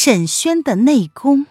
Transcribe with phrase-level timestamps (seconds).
[0.00, 1.46] 沈轩的内功。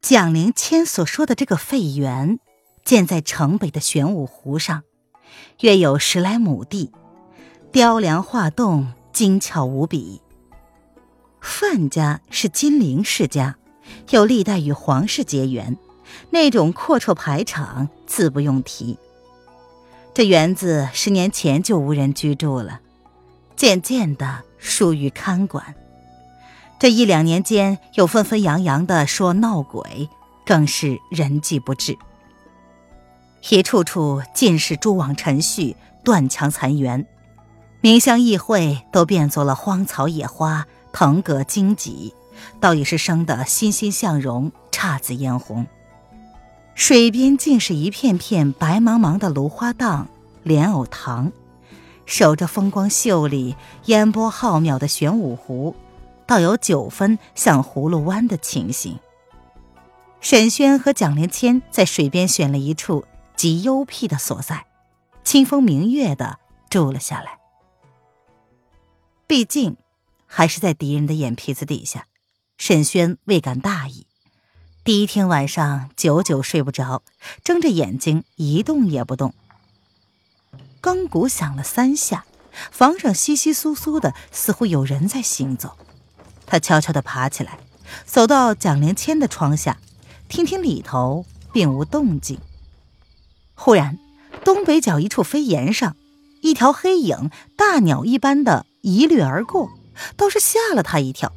[0.00, 2.40] 蒋灵谦所说的这个废园，
[2.84, 4.82] 建在城北的玄武湖上，
[5.60, 6.90] 约有十来亩地，
[7.70, 10.20] 雕梁画栋，精巧无比。
[11.40, 13.56] 范家是金陵世家，
[14.08, 15.78] 有历代与皇室结缘，
[16.30, 18.98] 那种阔绰排场自不用提。
[20.12, 22.80] 这园子十年前就无人居住了，
[23.54, 24.49] 渐渐的。
[24.60, 25.74] 疏于看管，
[26.78, 30.08] 这一两年间又纷纷扬扬的说闹鬼，
[30.46, 31.96] 更是人迹不至。
[33.48, 37.06] 一处处尽是蛛网尘絮、断墙残垣，
[37.80, 42.14] 明香议会都变作了荒草野花、藤葛荆棘，
[42.60, 45.66] 倒也是生得欣欣向荣、姹紫嫣红。
[46.74, 50.08] 水边尽是一片片白茫茫的芦花荡、
[50.42, 51.32] 莲藕塘。
[52.10, 55.76] 守着风光秀丽、烟波浩渺的玄武湖，
[56.26, 58.98] 倒有九分像葫芦湾的情形。
[60.20, 63.04] 沈轩和蒋灵谦在水边选了一处
[63.36, 64.66] 极幽僻的所在，
[65.22, 67.38] 清风明月的住了下来。
[69.28, 69.76] 毕竟
[70.26, 72.06] 还是在敌人的眼皮子底下，
[72.58, 74.08] 沈轩未敢大意。
[74.82, 77.04] 第一天晚上久久睡不着，
[77.44, 79.32] 睁着眼睛一动也不动。
[80.80, 82.24] 钢鼓响了三下，
[82.70, 85.76] 房上稀稀疏疏的，似乎有人在行走。
[86.46, 87.58] 他悄悄地爬起来，
[88.04, 89.78] 走到蒋灵谦的窗下，
[90.28, 92.40] 听听里头，并无动静。
[93.54, 93.98] 忽然，
[94.44, 95.96] 东北角一处飞檐上，
[96.40, 99.70] 一条黑影，大鸟一般的一掠而过，
[100.16, 101.32] 倒是吓了他一跳。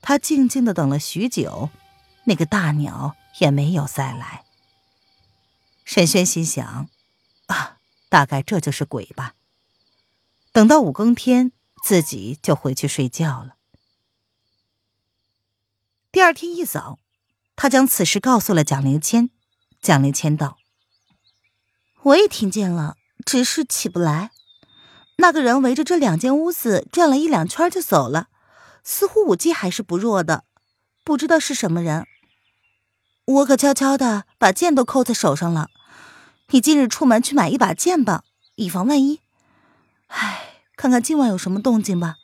[0.00, 1.70] 他静静地等了许久，
[2.24, 4.44] 那个大鸟也没有再来。
[5.84, 6.88] 沈轩心想：
[7.46, 7.78] 啊。
[8.14, 9.34] 大概这就是鬼吧。
[10.52, 11.50] 等到五更天，
[11.82, 13.56] 自己就回去睡觉了。
[16.12, 17.00] 第二天一早，
[17.56, 19.30] 他将此事告诉了蒋灵谦。
[19.82, 20.58] 蒋灵谦道
[22.04, 22.94] ：“我也听见了，
[23.26, 24.30] 只是起不来。
[25.16, 28.28] 那个人围着这两间屋子转了一两圈就走了，
[28.84, 30.44] 似乎武技还是不弱的，
[31.02, 32.06] 不知道是什么人。
[33.24, 35.70] 我可悄悄的把剑都扣在手上了。”
[36.54, 38.22] 你今日出门去买一把剑吧，
[38.54, 39.18] 以防万一。
[40.06, 42.18] 唉，看看今晚有什么动静吧。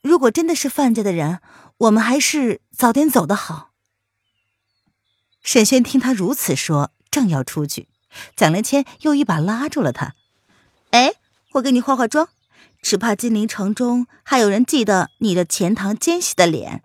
[0.00, 1.40] 如果真的是范家的人，
[1.76, 3.72] 我们还是早点走的好。
[5.42, 7.88] 沈轩听他如此说，正要出去，
[8.34, 10.14] 蒋连谦又一把拉住了他。
[10.92, 11.12] 哎，
[11.52, 12.30] 我给你化化妆，
[12.80, 16.82] 只怕金陵城中还有人记得你的钱塘奸细的脸。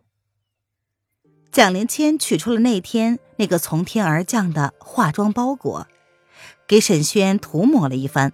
[1.53, 5.87] 蒋连谦取出了那天那个从天而降的化妆包裹。
[6.69, 8.31] 给沈轩涂抹了一番，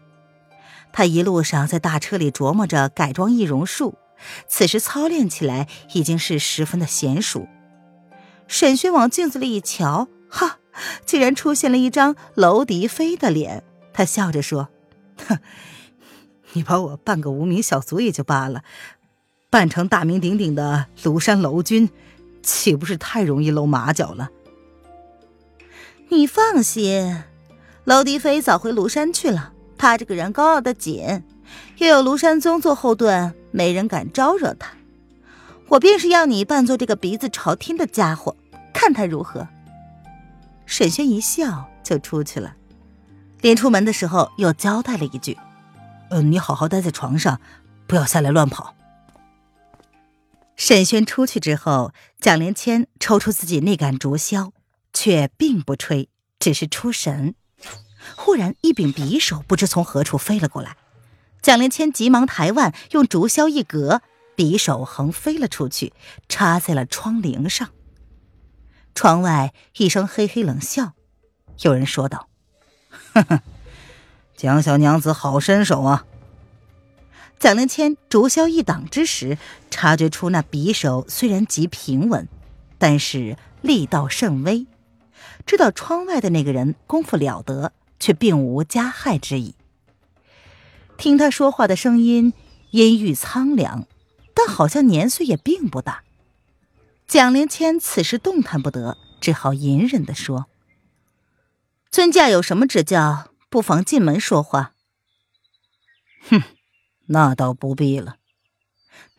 [0.92, 3.98] 他一路上在大车里琢磨着改装易容术，
[4.46, 7.48] 此时操练起来已经是十分的娴熟。
[8.50, 10.60] 沈轩往镜子里一瞧，哈，
[11.06, 13.64] 竟然出现了一张娄迪飞的脸。
[13.94, 14.68] 他笑着说
[15.26, 15.40] ：“哼，
[16.52, 18.66] 你把我扮个无名小卒也就罢了，
[19.50, 21.90] 扮成大名鼎鼎的庐山娄君，
[22.44, 24.30] 岂不是太容易露马脚了？”
[26.12, 27.24] 你放心。
[27.86, 29.54] 娄迪飞早回庐山去了。
[29.78, 31.24] 他这个人高傲的紧，
[31.78, 34.72] 又有庐山宗做后盾，没人敢招惹他。
[35.68, 38.36] 我便是要你扮作这个鼻子朝天的家伙，
[38.74, 39.48] 看他如何。
[40.66, 42.56] 沈轩一笑，就出去了。
[43.42, 45.38] 临出门的时候，又交代了一句
[46.10, 47.40] ：“嗯，你好好待在床上，
[47.86, 48.74] 不要下来乱跑。”
[50.56, 54.52] 沈轩出去之后，蒋连谦抽出自己那杆竹箫，
[54.94, 56.10] 却并不吹，
[56.40, 57.36] 只是出神。
[58.16, 60.78] 忽然，一柄匕首不知从何处飞了过来，
[61.42, 64.02] 蒋灵谦急忙抬腕，用竹箫一格，
[64.36, 65.94] 匕首横飞了出去，
[66.28, 67.70] 插在了窗棂上。
[68.94, 70.94] 窗外一声嘿嘿冷笑，
[71.62, 72.30] 有人说道
[73.14, 73.42] ：“呵呵，
[74.36, 76.06] 蒋小娘子好身手啊！”
[77.38, 79.38] 蒋灵谦竹箫一挡之时，
[79.70, 82.28] 察觉出那匕首虽然极平稳，
[82.78, 84.66] 但是力道甚微，
[85.46, 87.74] 知道窗外的那个人功夫了得。
[88.00, 89.56] 却并无加害之意。
[90.98, 92.34] 听他说话的声音
[92.72, 93.88] 阴郁苍凉，
[94.34, 96.04] 但好像年岁也并不大。
[97.08, 100.48] 蒋灵谦此时动弹不得，只好隐忍的说
[101.92, 104.74] ：“尊驾有什么指教，不妨进门说话。”
[106.30, 106.42] 哼，
[107.08, 108.18] 那倒不必了。”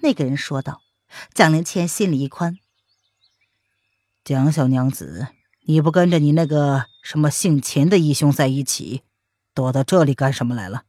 [0.01, 0.83] 那个人说道。
[1.33, 2.59] 蒋灵谦心里一宽。
[4.25, 5.29] 蒋小娘子，
[5.69, 9.03] 你不跟着你那个什么姓秦的义兄在一起，
[9.53, 10.85] 躲到这里干什么来了？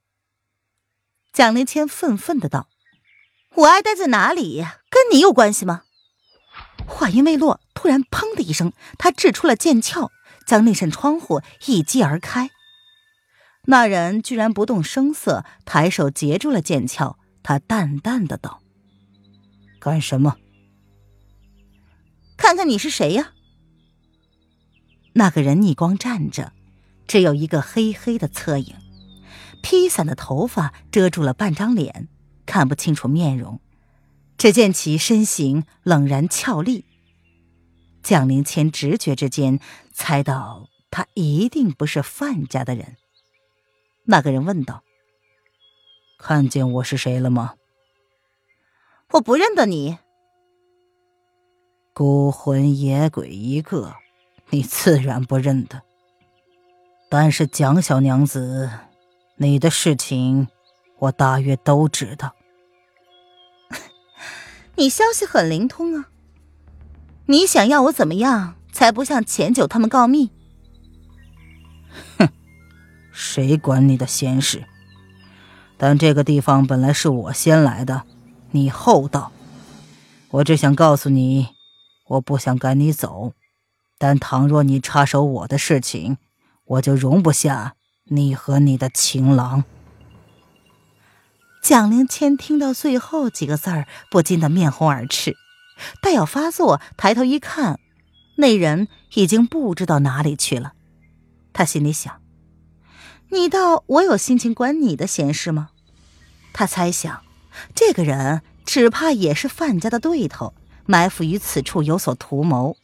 [1.33, 2.69] 蒋灵谦愤愤的道
[3.55, 5.81] ：“我爱待在哪里，跟你有关系吗？”
[6.87, 10.11] 话音未落，突然“砰”的一声，他掷出了剑鞘，
[10.45, 12.51] 将那扇窗户一击而开。
[13.63, 17.17] 那人居然不动声色，抬手截住了剑鞘。
[17.41, 18.61] 他淡淡的道
[19.81, 20.37] ：“干什么？
[22.37, 23.33] 看看你是谁呀？”
[25.17, 26.53] 那个人逆光站着，
[27.07, 28.75] 只有一个黑黑的侧影，
[29.63, 32.07] 披散的头发遮住了半张脸，
[32.45, 33.59] 看不清楚面容。
[34.37, 36.85] 只见其身形冷然俏丽。
[38.03, 39.59] 蒋灵谦直觉之间
[39.91, 42.97] 猜到他一定不是范家的人。
[44.03, 44.83] 那个人问道
[46.19, 47.55] ：“看见我是谁了吗
[49.13, 49.97] ？”“我不认得你。
[51.95, 53.95] ”“孤魂野鬼一个，
[54.49, 55.81] 你自然不认得。
[57.09, 58.69] 但是蒋小娘子，
[59.35, 60.47] 你的事情
[60.99, 62.35] 我大约都知道。
[64.75, 66.09] 你消息很灵通啊。
[67.27, 70.31] 你想要我怎么样，才不向钱九他们告密
[72.17, 72.29] ？”“哼。”
[73.11, 74.63] 谁管你的闲事？
[75.77, 78.03] 但这个地方本来是我先来的，
[78.51, 79.31] 你后到。
[80.29, 81.49] 我只想告诉你，
[82.07, 83.33] 我不想赶你走，
[83.97, 86.17] 但倘若你插手我的事情，
[86.65, 89.63] 我就容不下你和你的情郎。
[91.61, 95.35] 蒋灵谦听到最后几个字儿，不禁的面红耳赤，
[96.01, 97.79] 待要发作，抬头一看，
[98.37, 100.73] 那人已经不知道哪里去了。
[101.51, 102.21] 他心里想。
[103.29, 105.71] 你道我有心情管你的闲事吗？
[106.53, 107.23] 他猜想，
[107.75, 110.53] 这个人只怕也是范家的对头，
[110.85, 112.77] 埋伏于此处有所图谋。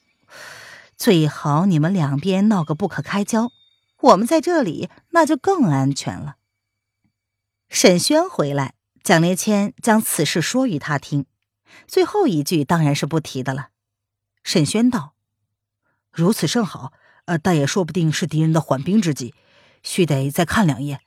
[1.03, 3.51] 最好你们两边闹个不可开交，
[3.99, 6.37] 我们在这里那就更安全了。
[7.67, 11.25] 沈轩回来，蒋连谦将此事说与他听，
[11.89, 13.71] 最后一句当然是不提的了。
[14.45, 15.13] 沈轩道
[16.09, 16.93] ：“如此甚好，
[17.25, 19.35] 呃，但也说不定是敌人的缓兵之计。”
[19.83, 21.01] 须得再看两眼。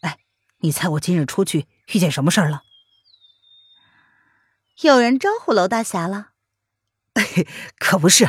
[0.00, 0.18] 哎，
[0.60, 2.62] 你猜我今日出去遇见什么事儿了？
[4.80, 6.30] 有人招呼娄大侠了？
[7.78, 8.26] 可不是。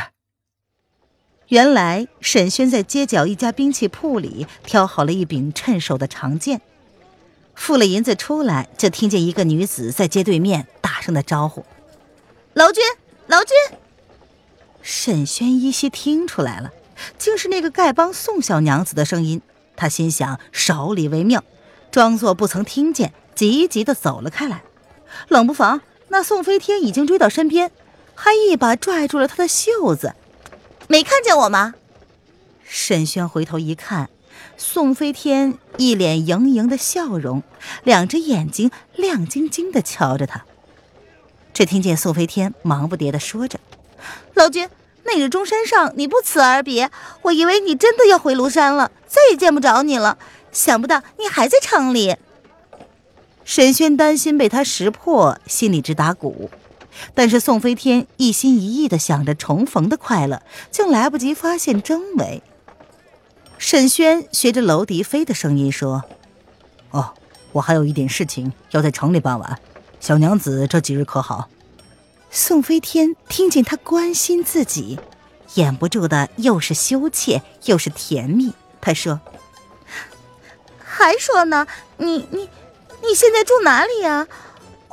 [1.49, 6.59] 原来沈轩在街角一家兵器铺里挑好了一柄趁手的长剑，
[7.55, 11.63] 付了银子出来，就听见一个女子在街对面大声的招呼
[12.53, 12.83] ：“娄君，
[13.27, 13.55] 娄君。”
[14.83, 16.73] 沈轩依稀听出来了，
[17.17, 19.41] 竟是那个丐帮宋小娘子的声音。
[19.77, 21.45] 他心想少理为妙，
[21.91, 24.63] 装作不曾听见，急急的走了开来。
[25.29, 25.79] 冷不防，
[26.09, 27.71] 那宋飞天已经追到身边，
[28.15, 30.13] 还一把拽住了他的袖子。
[30.87, 31.75] 没看见我吗？
[32.63, 34.09] 沈轩回头一看，
[34.57, 37.43] 宋飞天一脸盈盈的笑容，
[37.83, 40.45] 两只眼睛亮晶晶的瞧着他。
[41.53, 43.59] 只听见宋飞天忙不迭的说着
[44.35, 44.69] ：“老君。”
[45.09, 50.17] 那日中山上，你不辞而别，我以为你真的要回庐山了，再也见不着你了。
[50.51, 52.17] 想不到你还在城里。
[53.45, 56.51] 沈轩担心被他识破，心里直打鼓。
[57.13, 62.41] 但是宋飞天一心一意的想着重逢的快乐，竟来不及发现真伪。
[63.57, 66.03] 沈轩学着娄迪飞的声音说
[66.91, 67.13] ：“哦，
[67.53, 69.59] 我还有一点事情要在城里办完，
[69.99, 71.49] 小娘子这几日可好？”
[72.29, 74.99] 宋飞天听见他关心自己，
[75.55, 78.53] 掩不住的又是羞怯又是甜蜜。
[78.79, 79.21] 他说
[80.77, 81.65] ：“还说呢，
[81.97, 82.49] 你你
[83.01, 84.27] 你现在住哪里呀？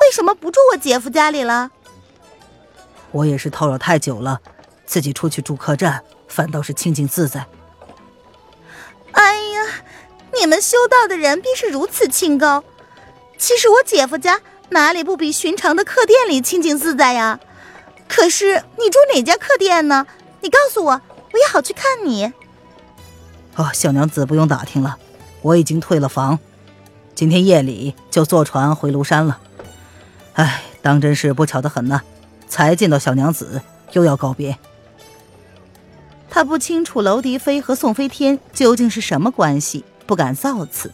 [0.00, 1.70] 为什么不住我姐夫家里了？”
[3.14, 4.40] 我也是叨扰太久了，
[4.84, 7.46] 自己出去住客栈，反倒是清静自在。
[9.12, 9.62] 哎呀，
[10.38, 12.64] 你们修道的人便是如此清高。
[13.38, 14.40] 其实我姐夫家。
[14.70, 17.38] 哪里不比寻常的客店里清静自在呀？
[18.08, 20.06] 可是你住哪家客店呢？
[20.40, 21.00] 你告诉我，
[21.32, 22.32] 我也好去看你。
[23.54, 24.96] 哦，小娘子不用打听了，
[25.42, 26.40] 我已经退了房，
[27.14, 29.38] 今天夜里就坐船回庐山了。
[30.32, 32.00] 哎，当真是不巧的很呐，
[32.54, 33.60] 才见到小娘子，
[33.94, 34.56] 又要告别。
[36.30, 40.92] 他不清楚娄迪飞和宋飞天究竟是什么关系，不敢造次。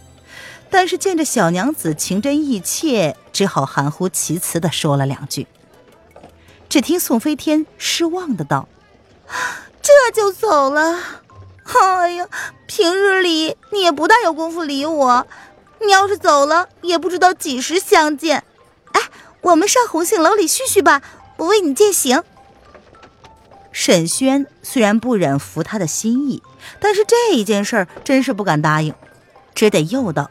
[0.70, 5.46] 但是见着小娘子情真意切，只好含糊其辞的说了两句。
[6.70, 8.66] 只听宋飞天失望的道
[9.82, 10.98] ：“这就走了？
[11.66, 12.26] 哎呀，
[12.66, 15.26] 平日里你也不大有功夫理我，
[15.84, 18.44] 你要是走了，也不知道几时相见。
[18.92, 19.02] 哎，
[19.42, 21.02] 我们上红杏楼里叙叙吧，
[21.40, 22.22] 我为你践行。”
[23.72, 26.42] 沈轩虽然不忍服他的心意，
[26.80, 28.94] 但是这一件事儿真是不敢答应，
[29.54, 30.30] 只得又道：“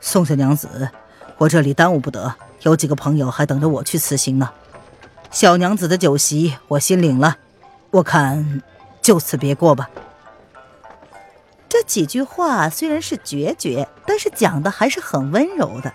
[0.00, 0.90] 宋小娘子，
[1.38, 4.50] 我这里耽误不得，有几个朋友还等着我去辞行呢。
[5.30, 7.38] 小娘子的酒席我心领了，
[7.92, 8.62] 我看
[9.00, 9.88] 就此别过吧。”
[11.68, 15.92] 这几句话虽然是决绝，但是讲的还是很温柔的。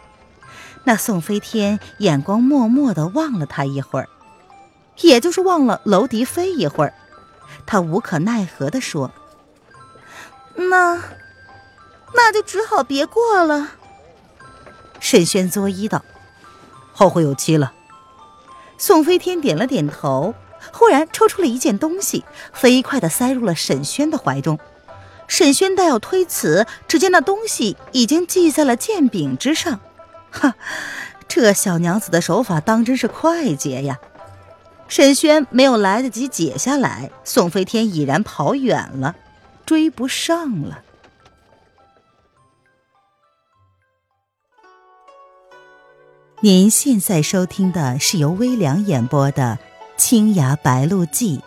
[0.84, 4.08] 那宋飞天眼光默默的望了他一会儿。
[5.00, 6.94] 也就是忘了娄迪飞一会儿，
[7.66, 9.12] 他无可奈何的说
[10.56, 11.02] ：“那，
[12.14, 13.72] 那就只好别过了。”
[15.00, 16.04] 沈轩作揖道
[16.94, 17.74] ：“后会有期了。”
[18.78, 20.34] 宋飞天点了点头，
[20.74, 24.60] 忽然抽出了一件东西，飞快的塞入了沈轩的怀中。
[25.28, 29.80] 沈轩待要推辞，只见那东西已经系在了剑柄之上。
[30.30, 30.56] 哈，
[31.28, 34.00] 这小娘子的手法当真是快捷呀！
[34.92, 39.16] 沈轩没有来得及解下来，宋飞天已然跑远了，
[39.66, 40.84] 追不上了。
[46.42, 49.58] 您现在收听的是由微凉演播的
[49.96, 51.38] 《青崖白鹿记》，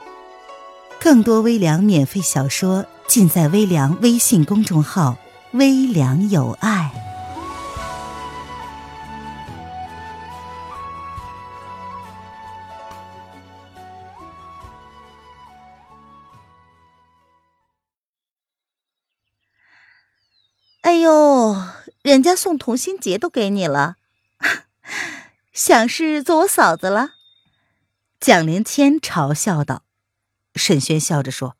[0.98, 5.18] 更多微凉免费小说尽在微凉微信公众号
[5.52, 6.90] “微凉有爱”。
[22.14, 23.96] 人家送同心结都给你了，
[25.52, 27.14] 想是做我嫂子了？
[28.20, 29.82] 蒋灵谦嘲笑道。
[30.54, 31.56] 沈轩笑着说：“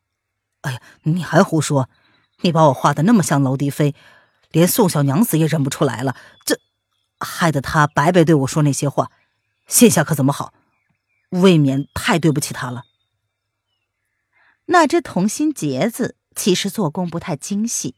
[0.63, 1.89] 哎呀，你还胡说！
[2.39, 3.93] 你把我画的那么像娄迪飞，
[4.51, 6.57] 连宋小娘子也认不出来了，这
[7.19, 9.11] 害得他白白对我说那些话，
[9.67, 10.53] 现下可怎么好？
[11.31, 12.85] 未免太对不起他了。
[14.67, 17.95] 那只同心结子其实做工不太精细。”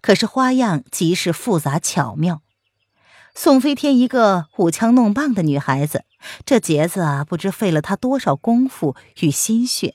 [0.00, 2.42] 可是花样极是复杂巧妙。
[3.34, 6.04] 宋飞天一个舞枪弄棒的女孩子，
[6.44, 9.94] 这结子啊，不知费了她多少功夫与心血。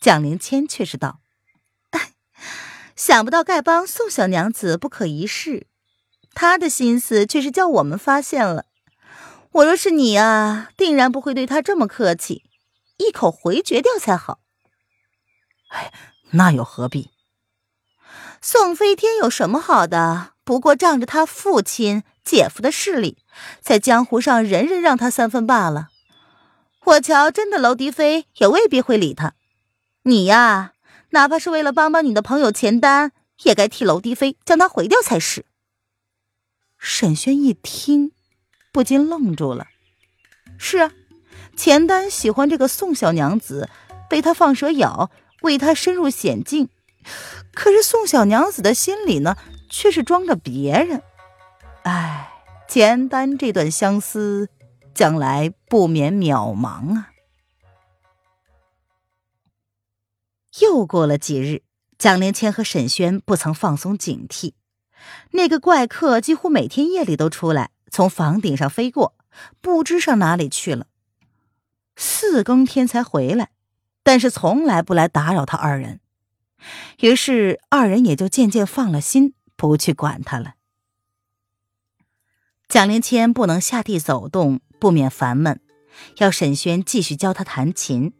[0.00, 1.20] 蒋灵谦却是道
[2.94, 5.66] ：“想不到丐帮宋小娘子不可一世，
[6.34, 8.66] 她的心思却是叫我们发现了。
[9.52, 12.42] 我若是你啊，定然不会对她这么客气，
[12.98, 14.40] 一口回绝掉才好。”
[15.72, 15.90] 哎，
[16.32, 17.11] 那又何必？
[18.44, 20.32] 宋飞天有什么好的？
[20.42, 23.18] 不过仗着他父亲、姐夫的势力，
[23.60, 25.90] 在江湖上人人让他三分罢了。
[26.86, 29.34] 我瞧，真的娄迪飞也未必会理他。
[30.02, 30.72] 你呀，
[31.10, 33.12] 哪怕是为了帮帮你的朋友钱丹，
[33.44, 35.46] 也该替娄迪飞将他毁掉才是。
[36.76, 38.10] 沈轩一听，
[38.72, 39.68] 不禁愣住了。
[40.58, 40.90] 是啊，
[41.56, 43.68] 钱丹喜欢这个宋小娘子，
[44.10, 46.68] 被他放蛇咬，为他深入险境。
[47.54, 49.36] 可是宋小娘子的心里呢，
[49.68, 51.02] 却是装着别人。
[51.82, 52.32] 唉，
[52.68, 54.48] 简单这段相思，
[54.94, 57.10] 将来不免渺茫啊。
[60.60, 61.62] 又过了几日，
[61.98, 64.54] 蒋灵谦和沈轩不曾放松警惕。
[65.32, 69.14] 那个怪客几乎每天夜里都出来，从房顶上飞过，
[69.60, 70.86] 不知上哪里去了。
[71.96, 73.50] 四更天才回来，
[74.02, 76.00] 但是从来不来打扰他二人。
[77.00, 80.54] 于是二人也就渐渐放了心，不去管他了。
[82.68, 85.60] 蒋灵谦不能下地走动，不免烦闷，
[86.18, 88.12] 要沈轩继续教他弹琴。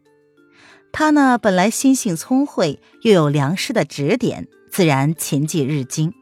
[0.91, 6.13] 他呢，本来心性聪慧，又有良师的指点，自然琴技日精。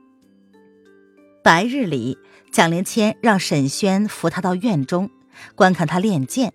[1.43, 2.17] 白日里，
[2.53, 5.09] 蒋灵谦让沈轩扶他到院中，
[5.55, 6.53] 观看他练剑。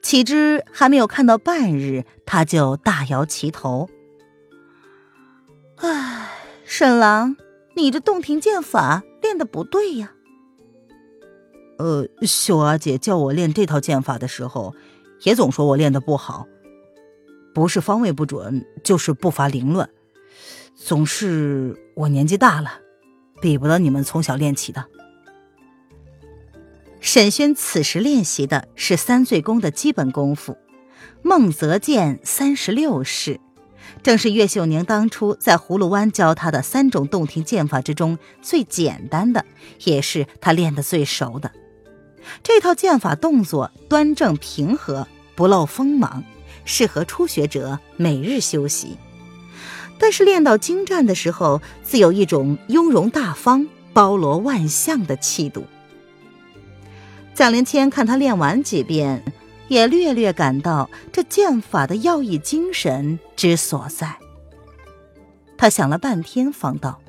[0.00, 3.90] 岂知还没有看到半日，他就大摇其头。
[5.82, 6.28] 唉，
[6.66, 7.36] 沈郎，
[7.74, 10.12] 你这洞庭剑法练的不对呀。
[11.78, 14.74] 呃，秀阿姐叫我练这套剑法的时候，
[15.22, 16.46] 也总说我练的不好，
[17.54, 19.88] 不是方位不准，就是步伐凌乱，
[20.74, 22.72] 总是我年纪大了，
[23.40, 24.84] 比不得你们从小练起的。
[27.00, 30.58] 沈轩此时练习的是三醉功的基本功夫，
[31.22, 33.40] 孟泽剑三十六式。
[34.02, 39.44] 正是岳秀宁当初在葫芦湾教他的三种洞庭剑法之中最简单的，
[39.84, 41.50] 也是他练得最熟的。
[42.42, 46.22] 这套剑法动作端正平和，不露锋芒，
[46.64, 48.96] 适合初学者每日修习。
[49.98, 55.64] 但是练到精湛的时候，自有一种雍容大方、包罗万象的气度。
[57.34, 59.22] 蒋灵谦看他练完几遍，
[59.70, 64.18] 也略略感到这剑法的要义精神之所在。
[65.56, 67.00] 他想了半天，方道：“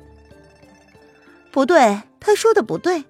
[1.50, 3.04] 不对，他说的不对。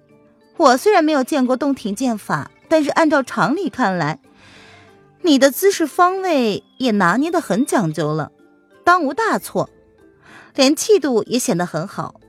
[0.57, 4.19] 我虽然没有见过洞庭剑法，但是按照常理看来，
[5.21, 8.31] 你的姿势方位也拿捏的很讲究了，
[8.83, 9.69] 当无大错，
[10.55, 12.19] 连气度也显得很好。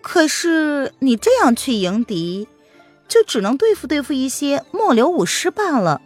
[0.00, 2.46] 可是你这样去迎敌。”
[3.08, 6.00] 就只能对付对付一些末流武师罢了。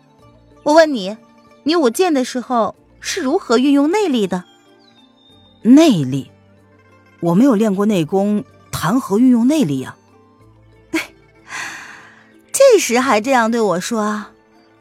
[0.66, 1.16] 我问你，
[1.62, 4.42] 你舞剑的时候是如何运用内力的？
[5.62, 6.32] 内力？
[7.20, 9.96] 我没有练过内功，谈何运用内力啊？
[12.50, 14.24] 这时还这样对我说？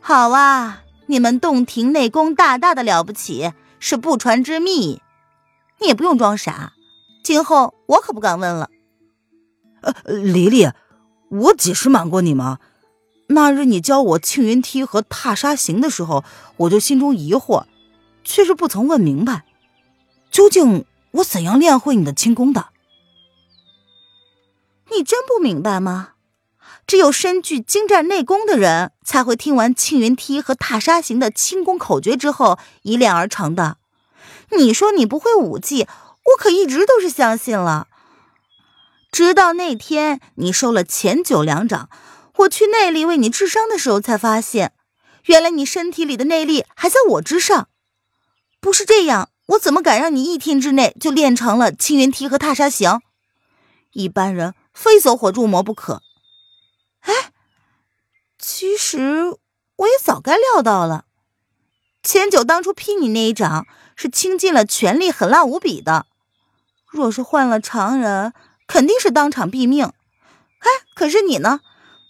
[0.01, 5.03] 好啊，你们洞庭内功大大的了不起，是不传之秘。
[5.79, 6.73] 你也不用装傻，
[7.23, 8.71] 今后我可不敢问了。
[9.81, 10.67] 呃，黎黎。
[11.29, 12.57] 我几时瞒过你吗？
[13.27, 16.23] 那日你教我庆云梯和踏沙行的时候，
[16.57, 17.65] 我就心中疑惑，
[18.23, 19.45] 却是不曾问明白，
[20.29, 22.67] 究竟我怎样练会你的轻功的？
[24.91, 26.09] 你真不明白吗？
[26.85, 33.77] 只有身具精湛内功的人，才会听完庆云梯和踏沙行的轻功口诀之后一练而成的。
[34.51, 37.87] 你说你不会武技，我可一直都是相信了。
[39.11, 41.89] 直到那天你收了前九两掌，
[42.37, 44.73] 我去内力为你治伤的时候，才发现，
[45.25, 47.69] 原来你身体里的内力还在我之上。
[48.59, 53.01] 不是这样，我怎么敢让你一天之内就练成了青云梯和踏沙行？
[53.93, 56.01] 一般人非走火入魔不可。
[57.01, 57.31] 哎，
[58.37, 59.37] 其实
[59.77, 61.05] 我也早该料到了，
[62.03, 66.07] 千九当初劈你那一掌是倾尽了全力，狠辣无比的。
[66.87, 68.33] 若是换了常人，
[68.67, 71.61] 肯定是当场毙命，哎，可是你呢？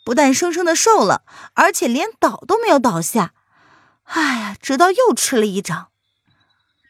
[0.05, 3.33] 不但生生的瘦了，而且连倒都没有倒下。
[4.03, 5.89] 哎呀，直到又吃了一掌，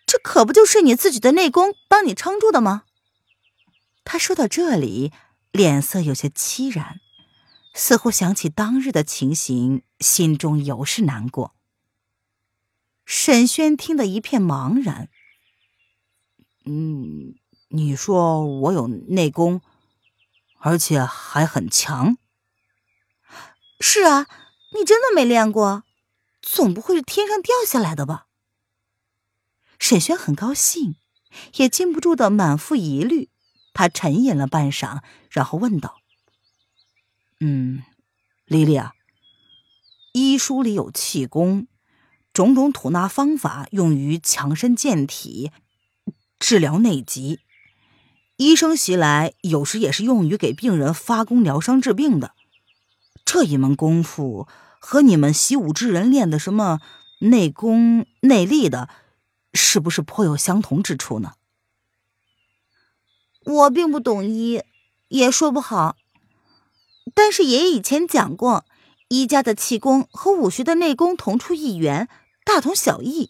[0.05, 2.83] 这可不就是你自己的内功帮你撑住的吗？
[4.03, 5.11] 他说到这里，
[5.51, 6.99] 脸色有些凄然，
[7.73, 11.55] 似乎想起当日的情形，心中尤是难过。
[13.05, 15.09] 沈轩听得一片茫然，
[16.65, 17.35] 嗯。
[17.69, 19.59] 你说我有内功，
[20.59, 22.15] 而且还很强。
[23.79, 24.27] 是啊，
[24.73, 25.83] 你真的没练过，
[26.41, 28.27] 总不会是天上掉下来的吧？
[29.77, 30.95] 沈轩很高兴，
[31.57, 33.29] 也禁不住的满腹疑虑。
[33.73, 35.97] 他沉吟了半晌，然后问道
[37.41, 37.83] ：“嗯，
[38.45, 38.93] 丽丽啊，
[40.13, 41.67] 医书里有气功，
[42.31, 45.51] 种种吐纳方法用于强身健体，
[46.39, 47.41] 治疗内疾。”
[48.37, 52.33] 医生袭来，有时也是用于给病人发功疗伤治病的。
[53.25, 54.47] 这一门功夫
[54.79, 56.79] 和你们习武之人练的什么
[57.19, 58.87] 内功内力的，
[59.53, 61.33] 是不是颇有相同之处呢？
[63.43, 64.61] 我并不懂医，
[65.07, 65.97] 也说不好。
[67.13, 68.65] 但是爷爷以前讲过，
[69.07, 72.07] 医家的气功和武学的内功同出一源，
[72.43, 73.29] 大同小异。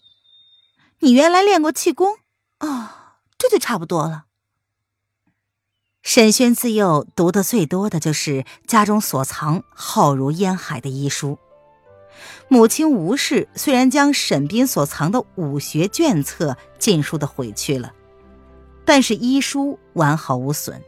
[1.00, 2.18] 你原来练过气功
[2.60, 4.25] 啊，这就差不多了。
[6.06, 11.40] 沈轩自幼读的最多的就是家中所藏浩如烟海的医书。
[12.48, 17.92] 母亲吴氏虽然将沈斌所藏的武学卷册尽数的毁去了，
[18.86, 20.80] 但是医书完好无损。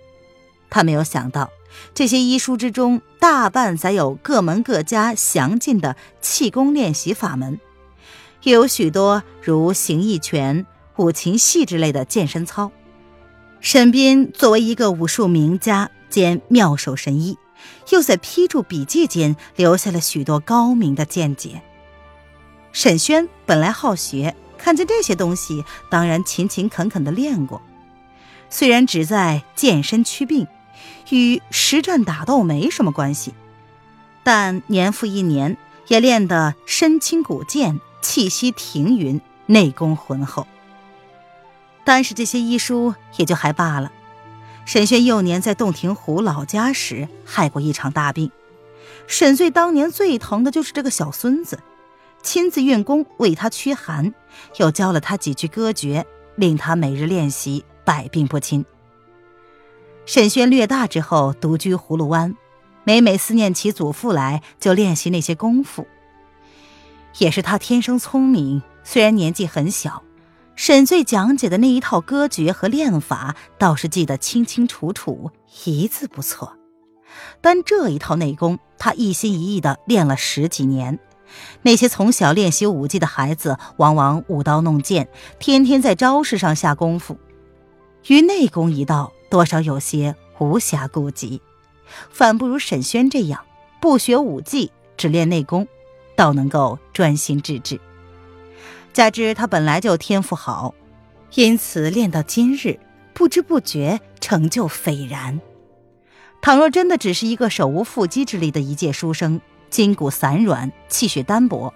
[0.69, 1.49] 他没有想到，
[1.95, 7.59] 这些医书之中大半载有各门各家详尽的气功练习法门，
[8.43, 12.71] 也有许多如形意拳、五禽戏之类的健身操。
[13.59, 17.37] 沈斌作为一个武术名家兼妙手神医，
[17.89, 21.61] 又在批注笔记间留下了许多高明的见解。
[22.71, 27.61] 沈轩本来好学，看见这些东西，当然勤勤恳恳地练过。
[28.49, 30.47] 虽然只在健身祛病，
[31.09, 33.33] 与实战打斗没什么关系，
[34.23, 40.47] 但年复一年，也练得身轻骨健，气息停匀，内功浑厚。
[41.87, 43.93] 但是这些医书也就还罢了。
[44.65, 48.29] 沈轩幼年在洞庭湖老家时，害过一场大病。
[49.07, 51.59] 沈醉当年最疼的就是这个小孙子，
[52.21, 54.13] 亲自运功为他驱寒，
[54.57, 58.65] 又教了他几句歌诀，令他每日练习，百病不侵。
[60.05, 62.35] 沈轩略大之后，独居葫芦湾，
[62.83, 65.87] 每每思念起祖父来，就练习那些功夫。
[67.19, 70.03] 也是他天生聪明，虽然年纪很小。
[70.57, 75.29] 沈醉讲解的那一套歌诀和练法，倒是记得清清楚楚，
[75.65, 76.57] 一字不错。
[77.41, 80.97] 但这一套内功，他一心一意的练了十几年。
[81.61, 87.17] 那些从小练习武技的孩子，往往舞刀弄剑，天天在招式上下功夫，
[88.07, 91.39] 于内功一道，多少有些无暇顾及，
[92.09, 93.45] 反不如沈轩这样，
[93.79, 95.67] 不学武技，只练内功，
[96.15, 97.79] 倒能够专心致志。
[98.97, 100.73] 加之他本来就天赋好，
[101.35, 102.79] 因此练到今日，
[103.13, 105.39] 不知不觉成就斐然。
[106.41, 111.71] 倘若真的只是一个手无缚鸡之力的一介书生，筋骨散软，气血单薄，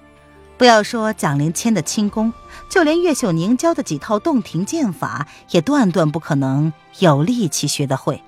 [0.57, 2.33] 不要说蒋灵谦的轻功，
[2.67, 8.23] 就连岳秀宁教的几套洞庭剑法，也断断不可能有力气学得会。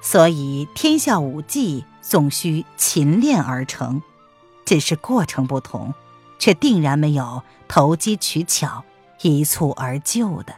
[0.00, 4.00] 所以天下武技总需勤练而成，
[4.64, 5.92] 只是过程不同。
[6.40, 8.82] 却定然没有投机取巧、
[9.20, 10.54] 一蹴而就的。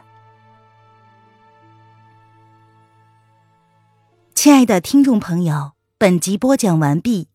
[4.33, 7.27] 亲爱的听众朋友，本集播讲完毕，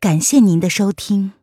[0.00, 1.35] 感谢您的收听。